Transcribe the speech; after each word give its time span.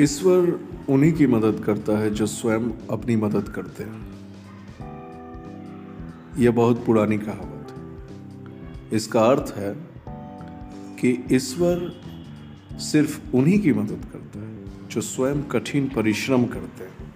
ईश्वर 0.00 0.60
उन्हीं 0.88 1.12
की 1.12 1.26
मदद 1.26 1.62
करता 1.64 1.98
है 1.98 2.10
जो 2.10 2.26
स्वयं 2.26 2.70
अपनी 2.90 3.16
मदद 3.16 3.48
करते 3.48 3.84
हैं। 3.84 4.10
यह 6.38 6.50
बहुत 6.50 6.84
पुरानी 6.86 7.18
कहावत 7.18 7.66
है। 7.70 7.80
इसका 8.96 9.20
अर्थ 9.20 9.54
है 9.56 9.74
कि 10.96 11.24
ईश्वर 11.32 12.00
सिर्फ़ 12.72 13.36
उन्हीं 13.36 13.58
की 13.58 13.72
मदद 13.72 14.06
करता 14.12 14.38
है 14.38 14.88
जो 14.88 15.00
स्वयं 15.00 15.42
कठिन 15.42 15.88
परिश्रम 15.88 16.44
करते 16.44 16.84
हैं। 16.84 17.14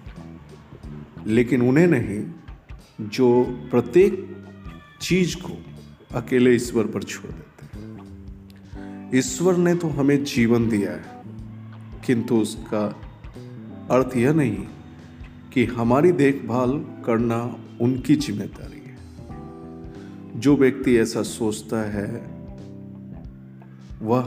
लेकिन 1.27 1.61
उन्हें 1.61 1.87
नहीं, 1.87 2.25
जो 3.09 3.43
प्रत्येक 3.71 4.37
चीज़ 5.01 5.35
को 5.35 5.65
अकेले 6.17 6.55
ईश्वर 6.55 6.87
पर 6.87 7.03
छोड़ 7.03 7.31
देते 7.31 7.79
हैं। 7.79 9.09
ईश्वर 9.15 9.57
ने 9.57 9.75
तो 9.75 9.87
हमें 9.87 10.23
जीवन 10.23 10.69
दिया 10.69 10.91
है। 10.91 11.14
किंतु 12.05 12.35
उसका 12.35 12.85
अर्थ 13.91 14.17
यह 14.17 14.33
नहीं 14.33 14.57
कि 15.53 15.65
हमारी 15.65 16.11
देखभाल 16.11 16.85
करना 17.05 17.59
उनकी 17.81 18.15
ज़िम्मेदारी 18.15 18.77
है। 18.77 18.97
जो 20.39 20.55
व्यक्ति 20.57 20.97
ऐसा 20.97 21.21
सोचता 21.21 21.77
है, 21.77 22.25
वह 24.01 24.21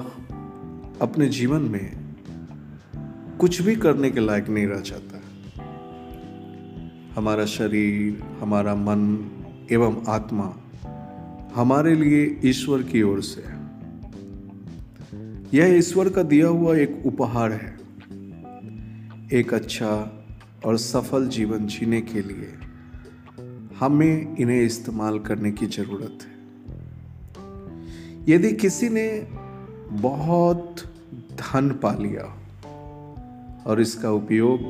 अपने 1.01 1.28
जीवन 1.28 1.62
में 1.62 1.96
कुछ 3.41 3.62
भी 3.62 3.77
करने 3.77 4.10
के 4.10 4.20
लायक 4.20 4.48
नहीं 4.48 4.66
रह 4.66 4.80
जाता। 4.80 5.20
हमारा 7.15 7.45
शरीर, 7.45 8.23
हमारा 8.40 8.74
मन 8.74 9.30
एवं 9.73 10.04
आत्मा 10.09 10.56
हमारे 11.54 11.95
लिए 11.95 12.40
ईश्वर 12.45 12.82
की 12.82 13.02
ओर 13.02 13.23
से 13.23 13.42
है। 13.42 13.57
यह 15.55 15.77
ईश्वर 15.77 16.09
का 16.09 16.23
दिया 16.23 16.47
हुआ 16.47 16.77
एक 16.77 17.02
उपहार 17.07 17.52
है। 17.52 17.77
एक 19.32 19.55
अच्छा 19.55 19.90
और 20.66 20.77
सफल 20.77 21.29
जीवन 21.29 21.66
जीने 21.66 22.01
के 22.01 22.23
लिए 22.23 22.52
हमें 23.79 24.37
इन्हें 24.37 24.60
इस्तेमाल 24.63 25.18
करने 25.18 25.52
की 25.52 25.66
ज़रूरत 25.66 26.18
है। 26.23 26.37
यदि 28.29 28.52
किसी 28.52 28.88
ने 28.88 29.09
बहुत 30.02 30.82
धन 31.35 31.71
पा 31.83 31.93
लिया 31.93 32.24
और 33.66 33.80
इसका 33.80 34.10
उपयोग 34.10 34.60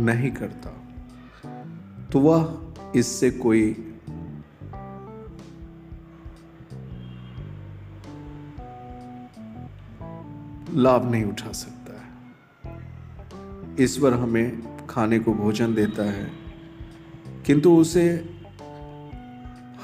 नहीं 0.00 0.30
करता 0.30 0.72
तो 2.12 2.20
वह 2.20 2.74
इससे 2.96 3.30
कोई 3.30 3.93
लाभ 10.74 11.10
नहीं 11.10 11.24
उठा 11.24 11.52
सकता 11.52 11.92
है। 11.94 13.84
ईश्वर 13.84 14.14
हमें 14.14 14.86
खाने 14.86 15.18
को 15.18 15.32
भोजन 15.34 15.74
देता 15.74 16.04
है, 16.04 16.30
किंतु 17.46 17.76
उसे 17.76 18.04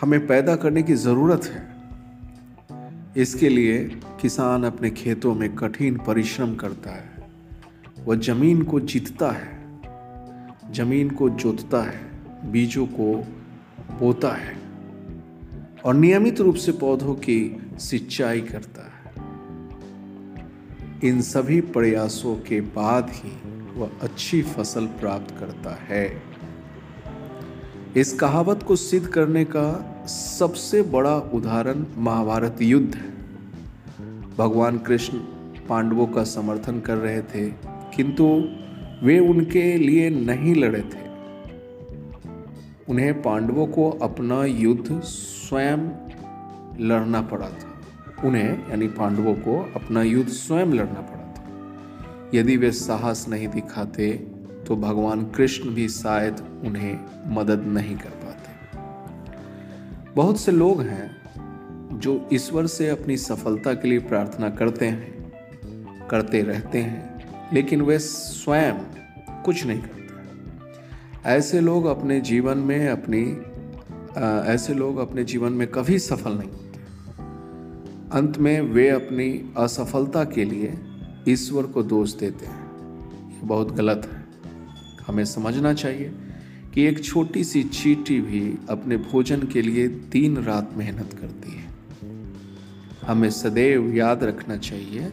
हमें 0.00 0.26
पैदा 0.26 0.56
करने 0.56 0.82
की 0.82 0.94
ज़रूरत 0.94 1.44
है। 1.44 1.68
इसके 3.16 3.48
लिए 3.48 3.78
किसान 4.20 4.64
अपने 4.64 4.90
खेतों 4.90 5.34
में 5.34 5.54
कठिन 5.56 5.96
परिश्रम 5.98 6.54
करता 6.54 6.90
है। 6.90 7.08
वह 8.04 8.16
ज़मीन 8.16 8.62
को 8.62 8.80
जीतता 8.80 9.30
है, 9.30 10.72
ज़मीन 10.72 11.10
को 11.10 11.28
जोतता 11.30 11.82
है, 11.82 12.00
बीजों 12.50 12.86
को 12.86 13.14
बोता 13.98 14.32
है 14.32 14.56
और 15.84 15.94
नियमित 15.94 16.40
रूप 16.40 16.54
से 16.54 16.72
पौधों 16.72 17.14
की 17.14 17.38
सिंचाई 17.80 18.40
करता 18.40 18.82
है। 18.82 18.99
इन 21.04 21.20
सभी 21.20 21.60
प्रयासों 21.60 22.34
के 22.36 22.60
बाद 22.60 23.10
ही 23.10 23.30
वह 23.76 23.90
अच्छी 24.02 24.42
फ़सल 24.42 24.86
प्राप्त 24.86 25.38
करता 25.38 25.78
है। 25.88 26.22
इस 27.96 28.12
कहावत 28.12 28.62
को 28.62 28.76
सिद्ध 28.76 29.06
करने 29.06 29.44
का 29.44 29.64
सबसे 30.06 30.82
बड़ा 30.82 31.16
उदाहरण 31.16 31.84
महाभारत 31.98 32.62
युद्ध 32.62 32.94
है। 32.94 33.10
भगवान 34.36 34.78
कृष्ण 34.78 35.18
पांडवों 35.68 36.06
का 36.06 36.24
समर्थन 36.24 36.80
कर 36.80 36.96
रहे 36.96 37.22
थे, 37.22 37.48
किंतु 37.96 38.24
वे 39.06 39.18
उनके 39.18 39.76
लिए 39.76 40.10
नहीं 40.10 40.54
लड़े 40.54 40.80
थे। 40.80 41.08
उन्हें 42.88 43.22
पांडवों 43.22 43.66
को 43.66 43.90
अपना 43.90 44.44
युद्ध 44.44 45.00
स्वयं 45.00 45.90
लड़ना 46.80 47.22
पड़ा 47.22 47.48
था। 47.48 47.69
उन्हें, 48.24 48.68
यानी 48.70 48.86
पांडवों 48.88 49.34
को 49.34 49.58
अपना 49.76 50.02
युद्ध 50.02 50.30
स्वयं 50.30 50.66
लड़ना 50.66 51.00
पड़ा 51.00 51.26
था। 51.34 52.30
यदि 52.34 52.56
वे 52.56 52.70
साहस 52.72 53.26
नहीं 53.28 53.48
दिखाते 53.48 54.12
तो 54.66 54.76
भगवान 54.76 55.24
कृष्ण 55.26 55.70
भी 55.70 55.88
शायद 55.88 56.40
उन्हें 56.64 56.98
मदद 57.34 57.64
नहीं 57.66 57.96
कर 57.96 58.10
पाते। 58.24 58.48
बहुत 60.14 60.40
से 60.40 60.52
लोग 60.52 60.82
हैं 60.82 61.98
जो 62.00 62.28
ईश्वर 62.32 62.66
से 62.66 62.88
अपनी 62.88 63.16
सफलता 63.16 63.74
के 63.74 63.88
लिए 63.88 63.98
प्रार्थना 63.98 64.50
करते 64.50 64.86
हैं, 64.86 66.08
करते 66.10 66.42
रहते 66.42 66.78
हैं, 66.78 67.50
लेकिन 67.52 67.82
वे 67.82 67.98
स्वयं 67.98 68.78
कुछ 69.44 69.64
नहीं 69.66 69.80
करते। 69.80 71.28
ऐसे 71.30 71.60
लोग 71.60 71.86
अपने 71.86 72.20
जीवन 72.20 72.58
में 72.58 72.88
अपनी 72.88 73.22
ऐसे 74.52 74.74
लोग 74.74 74.98
अपने 74.98 75.24
जीवन 75.24 75.52
में 75.52 75.66
कभी 75.68 75.98
सफल 75.98 76.32
नहीं 76.32 76.50
अंत 78.12 78.38
में 78.38 78.60
वे 78.60 78.88
अपनी 78.88 79.52
असफलता 79.56 80.24
के 80.24 80.44
लिए 80.44 80.78
ईश्वर 81.28 81.62
को 81.62 81.82
दोष 81.82 82.12
देते 82.12 82.46
हैं। 82.46 82.70
ये 83.30 83.40
बहुत 83.42 83.72
गलत 83.72 84.10
है। 84.12 84.24
हमें 85.06 85.24
समझना 85.24 85.74
चाहिए 85.74 86.12
कि 86.74 86.82
एक 86.82 87.04
छोटी 87.04 87.44
सी 87.44 87.62
चीटी 87.62 88.20
भी 88.20 88.58
अपने 88.70 88.96
भोजन 88.96 89.42
के 89.42 89.62
लिए 89.62 89.88
दिन 89.88 90.36
रात 90.36 90.70
मेहनत 90.76 91.12
करती 91.12 91.52
है। 91.52 91.64
हमें 93.06 93.30
सदैव 93.30 93.94
याद 93.94 94.24
रखना 94.24 94.56
चाहिए 94.56 95.12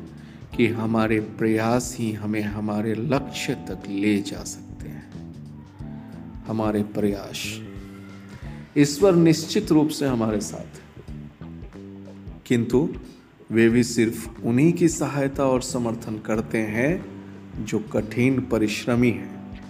कि 0.58 0.68
हमारे 0.68 1.20
प्रयास 1.20 1.96
ही 2.00 2.12
हमें 2.12 2.42
हमारे 2.42 2.94
लक्ष्य 2.94 3.54
तक 3.54 3.84
ले 3.90 4.22
जा 4.22 4.44
सकते 4.44 4.90
हैं। 4.90 5.36
हमारे 6.48 6.84
प्रयास। 6.84 7.62
ईश्वर 8.78 9.16
निश्चित 9.16 9.72
रूप 9.72 9.88
से 9.88 10.06
हमारे 10.06 10.42
साथ 10.42 10.78
है। 10.78 10.87
किंतु 12.48 12.90
वे 13.52 13.70
भी 13.70 13.84
सिर्फ़ 13.84 14.42
उन्हीं 14.42 14.74
की 14.74 14.88
सहायता 14.88 15.46
और 15.46 15.62
समर्थन 15.62 16.18
करते 16.18 16.58
हैं 16.58 17.18
जो 17.66 17.80
कठिन 17.80 18.42
परिश्रमी 18.42 19.12
हैं। 19.12 19.62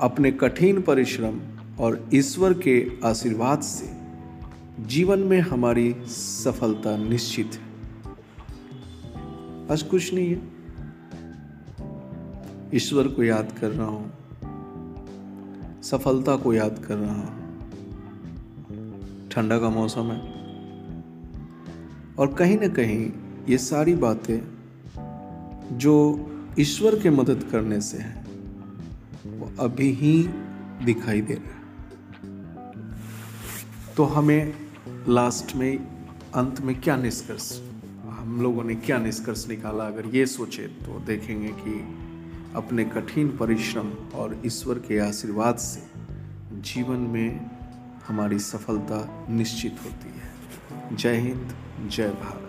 अपने 0.00 0.32
कठिन 0.32 0.82
परिश्रम 0.82 1.40
और 1.80 2.08
ईश्वर 2.14 2.52
के 2.52 2.90
आशीर्वाद 3.04 3.60
से 3.60 3.98
जीवन 4.86 5.18
में 5.18 5.40
हमारी 5.40 5.96
सफलता 6.08 6.96
निश्चित 6.96 7.50
है। 7.54 7.68
आज 9.72 9.82
कुछ 9.82 10.14
नहीं 10.14 10.36
है। 10.36 10.42
ईश्वर 12.74 13.08
को 13.08 13.22
याद 13.22 13.52
कर 13.60 13.70
रहा 13.70 13.86
हूँ। 13.86 14.12
सफलता 15.82 16.36
को 16.36 16.54
याद 16.54 16.84
कर 16.88 16.96
रहा 16.96 17.14
हूँ। 17.14 17.48
ठंडा 19.30 19.58
का 19.58 19.70
मौसम 19.70 20.12
है। 20.12 20.37
और 22.18 22.34
कहीं 22.34 22.58
ना 22.58 22.68
कहीं 22.68 23.10
ये 23.48 23.58
सारी 23.58 23.94
बातें 23.94 24.38
जो 25.78 26.24
ईश्वर 26.58 26.98
के 26.98 27.10
मदद 27.10 27.48
करने 27.52 27.80
से 27.80 27.98
हैं, 27.98 28.26
वो 29.38 29.52
अभी 29.60 29.90
ही 29.90 30.22
दिखाई 30.84 31.20
दे 31.20 31.34
रहा 31.34 31.50
है। 31.50 31.58
तो 33.96 34.04
हमें 34.04 34.54
लास्ट 35.08 35.56
में, 35.56 35.78
अंत 36.34 36.60
में 36.60 36.80
क्या 36.80 36.96
निष्कर्ष? 36.96 37.60
हम 38.08 38.42
लोगों 38.42 38.64
ने 38.64 38.74
क्या 38.74 38.98
निष्कर्ष 38.98 39.48
निकाला? 39.48 39.84
अगर 39.84 40.06
ये 40.06 40.26
सोचे 40.26 40.62
तो 40.62 41.00
देखेंगे 41.00 41.48
कि 41.48 41.94
अपने 42.54 42.84
कठिन 42.84 43.28
परिश्रम 43.28 43.90
और 44.14 44.42
ईश्वर 44.46 44.78
के 44.78 44.98
आशीर्वाद 44.98 45.56
से 45.56 45.82
जीवन 46.60 46.96
में 46.96 47.50
हमारी 48.08 48.38
सफलता 48.38 49.26
निश्चित 49.30 49.76
होती 49.84 50.08
है। 50.08 50.37
जय 50.92 51.16
हिंद 51.16 51.54
जय 51.88 52.08
भारत। 52.08 52.47